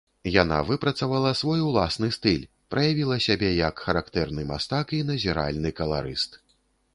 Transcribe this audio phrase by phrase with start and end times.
[0.41, 6.41] Яна выпрацавала свой уласны стыль, праявіла сябе як характэрны мастак і назіральны каларыст.